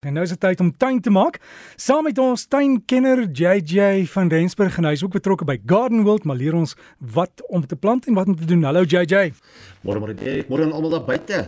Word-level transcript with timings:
En 0.00 0.14
nou 0.16 0.22
is 0.24 0.30
dit 0.32 0.40
tyd 0.40 0.60
om 0.64 0.70
tuin 0.80 0.96
te 1.04 1.10
maak. 1.12 1.34
Saam 1.76 2.06
met 2.08 2.18
ons 2.18 2.46
tuinkenner 2.48 3.20
JJ 3.36 4.06
van 4.08 4.30
Rensburg 4.32 4.78
en 4.80 4.86
hy 4.88 4.94
is 4.96 5.02
ook 5.04 5.18
betrokke 5.18 5.44
by 5.44 5.58
Garden 5.68 6.06
World, 6.06 6.24
maar 6.24 6.38
leer 6.40 6.56
ons 6.56 6.72
wat 7.12 7.42
om 7.52 7.66
te 7.68 7.76
plant 7.76 8.08
en 8.08 8.16
wat 8.16 8.30
om 8.32 8.36
te 8.38 8.48
doen. 8.48 8.64
Hallo 8.64 8.86
JJ. 8.88 9.34
Môre 9.84 10.00
môre 10.00 10.14
Derek, 10.16 10.48
môre 10.48 10.64
aan 10.64 10.72
almal 10.76 10.94
daar 10.94 11.04
buite. 11.04 11.42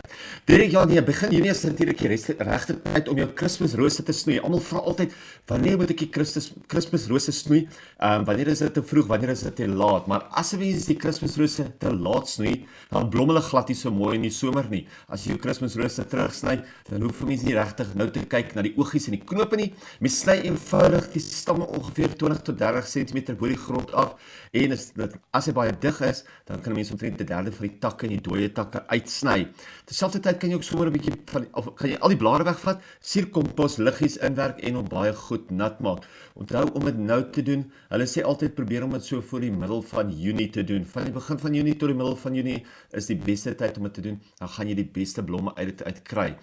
Derek, 0.49 0.69
ja 0.73 0.83
nee, 0.89 1.01
begin 1.05 1.33
Junie 1.33 1.49
is 1.49 1.63
natuurlik 1.65 1.99
die 2.01 2.11
regte 2.45 2.75
tyd 2.81 3.09
om 3.09 3.23
jou 3.23 3.27
Kersfeesrose 3.41 4.05
te 4.05 4.13
snoei. 4.13 4.37
Almal 4.41 4.61
vra 4.65 4.83
altyd, 4.85 5.17
wanneer 5.49 5.81
moet 5.81 5.95
ek 5.95 6.05
die 6.05 6.09
Christus 6.13 6.51
Kersfeesrose 6.69 7.33
snoei? 7.33 7.63
Ehm 7.97 8.21
um, 8.21 8.29
wanneer 8.29 8.53
is 8.53 8.61
dit 8.61 8.73
te 8.77 8.85
vroeg, 8.85 9.09
wanneer 9.09 9.33
is 9.33 9.41
dit 9.47 9.57
te 9.63 9.69
laat? 9.69 10.05
Maar 10.09 10.27
as 10.29 10.53
jy 10.53 10.75
die 10.77 10.97
Kersfeesrose 11.01 11.71
te 11.81 11.93
laat 11.93 12.29
snoei, 12.29 12.55
dan 12.93 13.09
blom 13.09 13.33
hulle 13.33 13.45
glad 13.49 13.73
nie 13.73 13.77
so 13.81 13.89
mooi 13.93 14.13
in 14.19 14.29
die 14.29 14.33
somer 14.33 14.69
nie. 14.69 14.85
As 15.09 15.25
jy 15.25 15.33
jou 15.33 15.41
Kersfeesrose 15.41 16.05
terugsny, 16.13 16.59
dan 16.89 17.05
hoef 17.05 17.25
jy 17.25 17.41
nie 17.47 17.57
regtig 17.57 17.93
nou 17.97 18.09
te 18.13 18.25
kyk 18.29 18.42
kyk 18.43 18.55
na 18.57 18.63
die 18.65 18.73
oogies 18.79 19.07
en 19.09 19.15
die 19.17 19.23
knope 19.23 19.57
nie. 19.59 19.69
Mens 20.03 20.19
sny 20.23 20.39
eenvoudig 20.43 21.09
die 21.13 21.21
stamme 21.23 21.67
ongeveer 21.77 22.15
20 22.19 22.43
tot 22.49 22.59
30 22.59 22.89
cm 22.91 23.35
bo 23.39 23.49
die 23.51 23.59
grond 23.59 23.93
af 23.95 24.15
en 24.53 24.75
as 24.75 24.89
dit 24.93 25.15
as 25.33 25.47
hy 25.49 25.53
baie 25.55 25.73
dig 25.81 26.01
is, 26.05 26.23
dan 26.47 26.61
kan 26.61 26.73
'n 26.73 26.75
mens 26.75 26.91
omtrent 26.91 27.21
'n 27.21 27.25
derde 27.25 27.51
van 27.51 27.67
die 27.67 27.79
takke 27.79 28.05
en 28.07 28.13
die 28.13 28.21
dooie 28.21 28.51
takke 28.51 28.83
uitsny. 28.87 29.47
Terselfdertyd 29.85 30.37
kan 30.39 30.49
jy 30.49 30.55
ook 30.55 30.63
sommer 30.63 30.87
'n 30.87 30.93
bietjie 30.93 31.15
van 31.25 31.47
of 31.53 31.73
kan 31.75 31.89
jy 31.89 31.97
al 31.99 32.09
die 32.09 32.17
blare 32.17 32.43
wegvat, 32.43 32.81
suurkompos 33.01 33.77
liggies 33.77 34.17
inwerk 34.17 34.59
en 34.61 34.75
hom 34.75 34.87
baie 34.87 35.13
goed 35.13 35.51
nat 35.51 35.79
maak. 35.79 36.03
Onthou 36.35 36.65
om 36.73 36.85
dit 36.85 36.97
nou 36.97 37.21
te 37.31 37.43
doen. 37.43 37.71
Hulle 37.89 38.05
sê 38.05 38.23
altyd 38.23 38.55
probeer 38.55 38.83
om 38.83 38.91
dit 38.91 39.03
so 39.05 39.21
voor 39.21 39.39
die 39.39 39.51
middel 39.51 39.81
van 39.81 40.09
Junie 40.11 40.49
te 40.49 40.63
doen. 40.63 40.85
Van 40.85 41.03
die 41.03 41.11
begin 41.13 41.39
van 41.39 41.53
Junie 41.53 41.75
tot 41.75 41.89
die 41.89 41.97
middel 41.97 42.15
van 42.15 42.33
Junie 42.35 42.65
is 42.91 43.05
die 43.05 43.17
beste 43.17 43.55
tyd 43.55 43.77
om 43.77 43.83
dit 43.83 43.93
te 43.93 44.01
doen. 44.01 44.21
Dan 44.39 44.49
gaan 44.49 44.67
jy 44.67 44.75
die 44.75 44.89
beste 44.93 45.23
blomme 45.23 45.55
uit 45.55 45.67
dit 45.67 45.83
uitkry. 45.83 46.35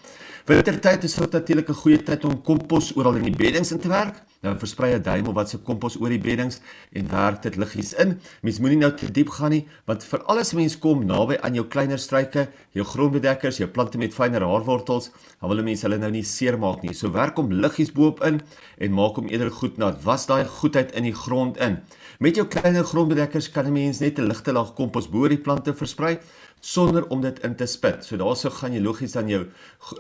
Wintertyd 0.47 1.05
is 1.05 1.15
dit 1.15 1.33
natuurlik 1.33 1.69
'n 1.69 1.75
goeie 1.75 1.90
tyd 1.99 2.25
om 2.25 2.43
kompos 2.43 2.93
oral 2.97 3.17
in 3.17 3.25
die 3.25 3.37
beddings 3.37 3.73
in 3.73 3.81
te 3.81 3.89
werk. 3.89 4.23
Nou 4.41 4.55
versprei 4.57 4.95
'n 4.95 5.03
duim 5.03 5.27
of 5.29 5.35
wat 5.35 5.51
se 5.51 5.59
kompos 5.59 6.01
oor 6.01 6.09
die 6.09 6.19
beddings 6.19 6.61
en 6.93 7.09
werk 7.09 7.43
dit 7.43 7.57
liggies 7.57 7.93
in. 7.93 8.21
Mens 8.43 8.59
moenie 8.59 8.79
nou 8.79 8.91
te 8.97 9.11
diep 9.11 9.29
gaan 9.29 9.51
nie, 9.51 9.67
want 9.85 10.05
vir 10.05 10.23
alles 10.25 10.53
mens 10.53 10.79
kom 10.79 11.05
naby 11.05 11.37
aan 11.43 11.55
jou 11.55 11.67
kleiner 11.67 11.99
struike, 11.99 12.49
jou 12.73 12.85
grondbedekkers, 12.85 13.59
jou 13.59 13.69
plante 13.69 13.99
met 13.99 14.15
fynere 14.15 14.47
haarwortels, 14.47 15.11
dan 15.41 15.51
wil 15.51 15.63
mense 15.63 15.83
hulle 15.83 15.99
nou 15.99 16.11
nie 16.11 16.25
seermaak 16.25 16.83
nie. 16.83 16.95
So 16.95 17.11
werk 17.11 17.37
hom 17.37 17.53
liggies 17.53 17.93
bo-op 17.93 18.25
in 18.25 18.41
en 18.79 18.93
maak 18.93 19.17
hom 19.17 19.29
eerder 19.29 19.51
goed 19.51 19.77
nat. 19.77 20.03
Was 20.05 20.27
daai 20.27 20.45
goedheid 20.45 20.93
in 20.93 21.05
die 21.05 21.15
grond 21.15 21.57
in. 21.59 21.79
Met 22.19 22.37
jou 22.37 22.47
kleiner 22.47 22.85
grondbedekkers 22.85 23.51
kan 23.51 23.67
'n 23.67 23.73
mens 23.73 24.01
net 24.01 24.19
'n 24.19 24.27
ligte 24.27 24.53
laag 24.53 24.75
kompos 24.75 25.09
bo 25.09 25.29
die 25.29 25.39
plante 25.39 25.75
versprei 25.75 26.19
sonder 26.61 27.07
om 27.09 27.21
dit 27.21 27.39
in 27.45 27.57
te 27.57 27.67
spit. 27.67 28.05
So 28.05 28.17
daarso 28.17 28.51
gaan 28.51 28.73
jy 28.73 28.81
logies 28.81 29.13
dan 29.13 29.29
jou 29.29 29.47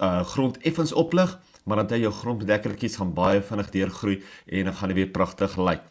uh, 0.00 0.24
grond 0.24 0.58
effens 0.58 0.92
oplig 0.92 1.38
maar 1.64 1.86
dan 1.86 2.00
jou 2.00 2.12
grondbedekkertjies 2.12 2.96
gaan 2.96 3.14
baie 3.14 3.42
vinnig 3.42 3.70
deurgroei 3.70 4.22
en 4.46 4.64
dan 4.64 4.74
gaan 4.74 4.88
dit 4.88 4.96
weer 4.96 5.12
pragtig 5.14 5.56
lyk. 5.56 5.82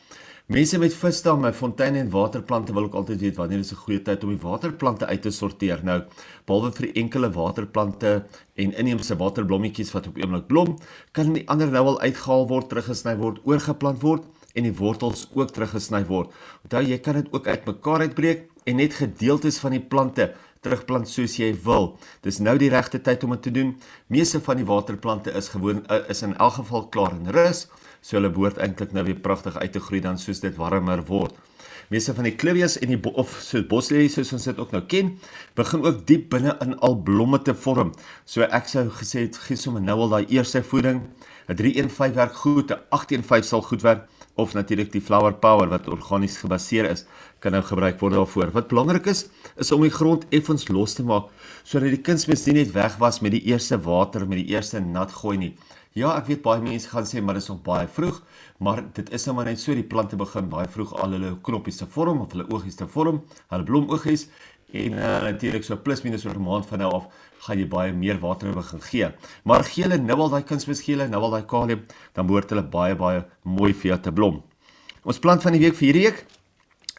Mense 0.49 0.79
met 0.81 0.93
visdamme, 0.97 1.51
fonteine 1.53 1.99
en 2.01 2.07
waterplante 2.09 2.73
wil 2.73 2.87
ook 2.87 2.95
altyd 2.97 3.19
weet 3.21 3.35
wanneer 3.37 3.59
is 3.59 3.71
'n 3.71 3.83
goeie 3.83 4.01
tyd 4.01 4.23
om 4.23 4.29
die 4.29 4.41
waterplante 4.41 5.05
uit 5.05 5.21
te 5.21 5.31
sorteer. 5.31 5.83
Nou, 5.83 6.01
behalwe 6.45 6.71
vir 6.71 6.95
enkele 6.95 7.29
waterplante 7.31 8.25
en 8.55 8.73
inheemse 8.73 9.15
waterblommetjies 9.15 9.91
wat 9.91 10.07
op 10.07 10.17
oomblik 10.17 10.47
blom, 10.47 10.77
kan 11.11 11.33
die 11.33 11.47
ander 11.47 11.69
nou 11.69 11.85
al 11.85 12.01
uitgehaal 12.01 12.47
word, 12.47 12.69
teruggesny 12.69 13.15
word, 13.17 13.39
oorgeplant 13.43 14.01
word 14.01 14.23
en 14.55 14.63
die 14.63 14.73
wortels 14.73 15.27
ook 15.33 15.51
teruggesny 15.51 16.05
word. 16.05 16.33
Onthou 16.63 16.83
jy 16.83 16.97
kan 16.97 17.13
dit 17.13 17.27
ook 17.31 17.47
uitmekaar 17.47 17.99
uitbreek 17.99 18.49
en 18.65 18.75
net 18.75 18.93
gedeeltes 18.93 19.59
van 19.59 19.71
die 19.71 19.85
plante 19.85 20.33
terugplant 20.65 21.07
soos 21.07 21.37
jy 21.39 21.53
wil. 21.65 21.93
Dis 22.25 22.39
nou 22.43 22.57
die 22.59 22.71
regte 22.71 22.99
tyd 23.03 23.23
om 23.23 23.35
dit 23.35 23.45
te 23.47 23.53
doen. 23.55 23.75
Meeste 24.11 24.41
van 24.43 24.59
die 24.59 24.67
waterplante 24.67 25.31
is 25.39 25.51
gewoon 25.53 25.85
eh, 25.87 26.01
is 26.11 26.23
in 26.25 26.35
elk 26.37 26.59
geval 26.59 26.87
klaar 26.93 27.15
en 27.15 27.31
rus, 27.35 27.67
so 28.01 28.17
hulle 28.17 28.31
behoort 28.33 28.59
eintlik 28.59 28.91
nou 28.95 29.05
weer 29.07 29.19
pragtig 29.19 29.55
uit 29.59 29.71
te 29.71 29.83
groei 29.83 30.01
dan 30.03 30.19
soos 30.19 30.43
dit 30.43 30.55
warmer 30.59 31.03
word. 31.07 31.37
Meeste 31.89 32.13
van 32.13 32.27
die 32.27 32.35
clivias 32.37 32.75
en 32.83 32.91
die 32.91 32.99
of 33.17 33.31
so 33.41 33.63
boslelies 33.65 34.13
soos 34.19 34.33
ons 34.35 34.43
dit 34.45 34.59
ook 34.61 34.75
nou 34.75 34.83
ken, 34.85 35.15
begin 35.57 35.85
ook 35.87 36.03
diep 36.05 36.27
binne 36.35 36.53
in 36.61 36.75
al 36.85 36.99
blomme 37.01 37.39
te 37.41 37.55
vorm. 37.57 37.95
So 38.29 38.45
ek 38.45 38.69
sou 38.69 38.85
gesê 38.99 39.25
het 39.25 39.39
gee 39.47 39.57
sommer 39.57 39.81
nou 39.81 39.97
al 40.03 40.13
daai 40.13 40.25
eerste 40.29 40.61
voeding. 40.61 41.01
'n 41.49 41.55
315 41.57 42.13
werk 42.13 42.35
goed, 42.35 42.71
'n 42.71 42.83
815 42.93 43.47
sal 43.47 43.61
goed 43.61 43.81
werk 43.81 44.05
of 44.39 44.55
natuurlik 44.57 44.91
die 44.93 45.03
flower 45.03 45.35
power 45.43 45.69
wat 45.71 45.87
organies 45.91 46.37
gebaseer 46.41 46.87
is 46.89 47.05
kan 47.43 47.55
nou 47.55 47.61
gebruik 47.63 47.99
word 48.01 48.15
daarvoor. 48.17 48.51
Wat 48.55 48.67
belangrik 48.71 49.07
is, 49.11 49.25
is 49.59 49.71
om 49.75 49.83
die 49.85 49.93
grond 49.93 50.25
effens 50.35 50.67
los 50.71 50.95
te 50.97 51.05
maak 51.07 51.29
sodat 51.63 51.93
die 51.93 52.03
kunsmis 52.03 52.45
nie 52.47 52.59
net 52.61 52.73
weg 52.75 52.97
was 53.01 53.21
met 53.23 53.35
die 53.35 53.43
eerste 53.51 53.79
water 53.85 54.25
met 54.27 54.41
die 54.41 54.55
eerste 54.55 54.81
nat 54.83 55.13
gooi 55.21 55.37
nie. 55.37 55.53
Ja, 55.97 56.13
ek 56.15 56.27
weet 56.29 56.43
baie 56.45 56.61
mense 56.61 56.89
gaan 56.91 57.07
sê 57.09 57.21
maar 57.21 57.35
dis 57.35 57.49
nog 57.49 57.63
baie 57.65 57.87
vroeg, 57.89 58.19
maar 58.61 58.83
dit 58.95 59.07
is 59.15 59.25
nou 59.25 59.33
maar 59.39 59.49
net 59.49 59.59
so 59.59 59.73
die 59.75 59.87
plante 59.93 60.19
begin 60.19 60.49
baie 60.51 60.69
vroeg 60.69 60.93
al 61.01 61.15
hulle 61.17 61.31
knoppies 61.45 61.81
te 61.81 61.87
vorm 61.89 62.21
of 62.23 62.35
hulle 62.35 62.45
oogies 62.53 62.77
te 62.77 62.87
vorm, 62.87 63.23
hulle 63.49 63.65
blomoogies 63.65 64.27
en 64.71 64.91
uh, 64.93 65.21
natuurlik 65.21 65.63
so 65.63 65.77
plus 65.77 66.01
minus 66.03 66.25
oor 66.25 66.35
'n 66.35 66.43
maand 66.43 66.65
van 66.65 66.79
nou 66.79 66.91
af 66.93 67.07
gaan 67.45 67.57
jy 67.57 67.67
baie 67.67 67.93
meer 67.93 68.19
water 68.19 68.53
begin 68.53 68.81
gee. 68.81 69.07
Maar 69.43 69.63
gee 69.63 69.83
hulle 69.83 69.97
nou 69.97 70.19
al 70.19 70.29
daai 70.29 70.43
kunsmisgele, 70.43 71.07
nou 71.07 71.21
al 71.21 71.31
daai 71.31 71.45
kalium, 71.45 71.85
dan 72.13 72.27
behoort 72.27 72.49
hulle 72.49 72.63
baie 72.63 72.95
baie 72.95 73.25
mooi 73.43 73.73
vir 73.73 73.91
jou 73.91 73.99
te 73.99 74.11
blom. 74.11 74.43
Ons 75.03 75.19
plant 75.19 75.41
van 75.41 75.51
die 75.51 75.59
week 75.59 75.75
vir 75.75 75.87
hierdie 75.87 76.05
week 76.09 76.25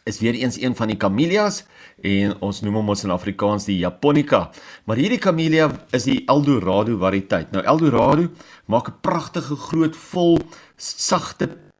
is 0.03 0.19
weer 0.19 0.33
eens 0.33 0.57
een 0.57 0.75
van 0.75 0.87
die 0.87 0.97
camellias 0.97 1.63
en 2.01 2.33
ons 2.41 2.61
noem 2.61 2.79
hom 2.79 2.89
ons 2.89 3.03
in 3.03 3.13
Afrikaans 3.13 3.67
die 3.69 3.77
japonica. 3.77 4.49
Maar 4.85 4.97
hierdie 4.97 5.21
camellia 5.21 5.69
is 5.93 6.07
die 6.09 6.23
Eldorado 6.25 6.97
variëteit. 6.97 7.51
Nou 7.51 7.63
Eldorado 7.63 8.29
maak 8.65 8.89
'n 8.89 8.99
pragtige 9.01 9.55
groot 9.55 9.95
vol 9.95 10.39
sagte 10.77 11.70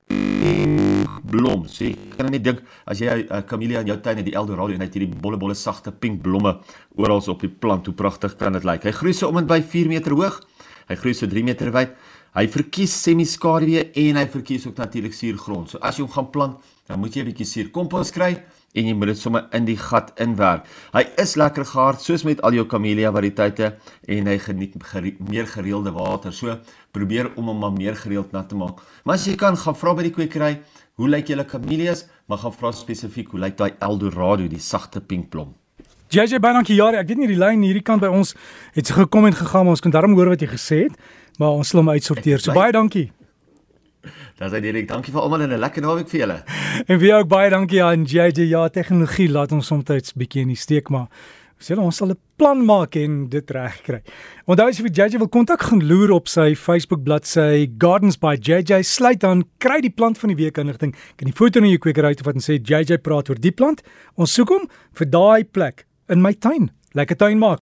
blom. 1.32 1.66
So 1.68 1.86
jy 1.86 1.96
kan 2.16 2.32
net 2.32 2.44
dink 2.44 2.62
as 2.86 3.00
jy 3.00 3.08
'n 3.08 3.44
camellia 3.48 3.82
in 3.82 3.88
jou 3.88 3.98
tuin 3.98 4.18
het, 4.18 4.26
die 4.26 4.36
Eldorado 4.36 4.74
en 4.74 4.80
hy 4.80 4.86
het 4.86 4.94
hierdie 4.94 5.16
bolle 5.22 5.38
bolle 5.38 5.56
sagte 5.56 5.92
pink 5.92 6.22
blomme 6.22 6.60
oral 6.96 7.22
op 7.28 7.40
die 7.40 7.50
plant. 7.50 7.86
Hoe 7.86 7.96
pragtig 7.96 8.38
kan 8.38 8.54
dit 8.54 8.64
lyk? 8.64 8.84
Hy 8.84 8.92
groei 8.92 9.14
so 9.14 9.28
om 9.28 9.38
en 9.38 9.48
by 9.48 9.62
4 9.62 9.88
meter 9.88 10.12
hoog. 10.12 10.42
Hy 10.88 10.96
groei 10.96 11.14
so 11.14 11.28
3 11.28 11.44
meter 11.44 11.72
wyd. 11.72 11.96
Hy 12.34 12.48
verkies 12.48 12.94
semi-skaduwee 13.04 13.92
en 13.94 14.16
hy 14.16 14.26
verkies 14.26 14.68
ook 14.68 14.78
natuurlik 14.78 15.14
suurgrond. 15.14 15.70
So 15.70 15.78
as 15.82 15.98
jy 15.98 16.04
hom 16.04 16.12
gaan 16.12 16.32
plant, 16.32 16.58
dan 16.88 17.00
moet 17.00 17.14
jy 17.14 17.22
'n 17.22 17.26
bietjie 17.26 17.46
suurkompos 17.46 18.12
kry 18.12 18.42
en 18.74 18.88
jy 18.88 18.94
moet 18.96 19.12
dit 19.12 19.20
sommer 19.20 19.48
in 19.58 19.66
die 19.68 19.78
gat 19.80 20.12
inwerk. 20.22 20.68
Hy 20.96 21.04
is 21.22 21.36
lekker 21.40 21.66
gehard 21.68 22.04
soos 22.04 22.24
met 22.28 22.42
al 22.46 22.56
jou 22.56 22.66
camellia 22.72 23.12
variëteite 23.14 23.74
en 24.16 24.30
hy 24.32 24.38
geniet 24.46 24.78
gere 24.92 25.16
meer 25.28 25.50
gereelde 25.50 25.94
water. 25.96 26.34
So 26.36 26.58
probeer 26.96 27.32
om 27.36 27.52
hom 27.52 27.60
maar 27.64 27.76
meer 27.76 27.98
gereeld 28.00 28.32
nat 28.36 28.50
te 28.50 28.60
maak. 28.60 28.84
Maar 29.04 29.20
as 29.20 29.28
jy 29.28 29.36
kan 29.40 29.58
gaan 29.60 29.78
vra 29.78 29.96
by 29.98 30.08
die 30.08 30.16
kwekery, 30.16 30.54
hoe 31.00 31.10
lyk 31.10 31.32
julle 31.32 31.46
camellias? 31.48 32.06
Maar 32.28 32.44
gaan 32.46 32.56
vra 32.56 32.72
spesifiek 32.76 33.32
hoe 33.34 33.42
lyk 33.44 33.58
daai 33.60 33.72
Eldorado, 33.80 34.48
die 34.48 34.62
sagte 34.62 35.02
pinkblom? 35.02 35.56
JJ 36.12 36.42
baie 36.44 36.56
dankie 36.58 36.76
jare. 36.76 37.00
Ek 37.00 37.08
weet 37.08 37.22
nie 37.24 37.32
die 37.32 37.40
lyn 37.40 37.64
hierdie 37.64 37.86
kant 37.88 38.04
by 38.04 38.12
ons 38.12 38.36
het 38.76 38.88
so 38.88 39.00
gekom 39.00 39.30
en 39.30 39.36
gegaan, 39.36 39.64
maar 39.68 39.78
ons 39.78 39.84
kan 39.84 39.96
darm 39.96 40.16
hoor 40.18 40.34
wat 40.34 40.44
jy 40.44 40.52
gesê 40.52 40.84
het, 40.88 41.00
maar 41.40 41.56
ons 41.56 41.72
sal 41.72 41.80
hom 41.80 41.92
uitsorteer. 41.96 42.44
So 42.44 42.56
baie 42.56 42.76
dankie. 42.76 43.10
Daar's 44.42 44.56
hy 44.58 44.62
direk. 44.64 44.88
Dankie 44.90 45.12
vir 45.14 45.22
almal 45.22 45.44
en 45.46 45.52
'n 45.54 45.60
lekker 45.62 45.84
naweek 45.86 46.08
vir 46.10 46.20
julle. 46.22 46.44
En 46.88 46.98
vir 46.98 47.08
jou 47.08 47.20
ook 47.22 47.28
baie 47.30 47.50
dankie 47.50 47.84
aan 47.84 48.06
JJ. 48.06 48.48
Ja, 48.50 48.68
tegnologie 48.70 49.30
laat 49.30 49.52
ons 49.52 49.68
soms 49.68 50.14
bietjie 50.18 50.42
in 50.42 50.48
die 50.48 50.58
steek, 50.58 50.90
maar 50.90 51.08
sê 51.60 51.78
ons 51.78 51.96
sal 51.96 52.10
'n 52.10 52.18
plan 52.38 52.66
maak 52.66 52.96
en 52.96 53.30
dit 53.30 53.52
regkry. 53.52 54.02
Onthou 54.48 54.68
as 54.68 54.80
jy 54.80 54.84
vir 54.88 54.94
JJ 54.98 55.18
wil 55.20 55.28
kontak, 55.28 55.62
gaan 55.62 55.86
loer 55.86 56.12
op 56.12 56.28
sy 56.28 56.56
Facebook 56.56 57.04
bladsy 57.04 57.70
Gardens 57.78 58.18
by 58.18 58.36
JJ. 58.36 58.82
Sluit 58.82 59.20
dan 59.20 59.44
kry 59.60 59.80
die 59.80 59.94
plant 59.94 60.18
van 60.18 60.30
die 60.30 60.44
week 60.44 60.58
inligting. 60.58 60.96
Kan 61.18 61.28
die 61.28 61.34
foto 61.34 61.60
in 61.60 61.70
jou 61.70 61.78
kweker 61.78 62.06
uit 62.06 62.20
of 62.20 62.26
wat 62.26 62.36
en 62.36 62.42
sê 62.42 62.58
JJ 62.58 62.98
praat 62.98 63.30
oor 63.30 63.40
die 63.40 63.52
plant. 63.52 63.84
Ons 64.18 64.34
soek 64.34 64.50
hom 64.50 64.68
vir 64.94 65.06
daai 65.08 65.44
plek 65.44 65.86
in 66.10 66.20
my 66.20 66.34
tuin. 66.34 66.72
Lekker 66.96 67.16
tuin 67.16 67.38
maak. 67.38 67.60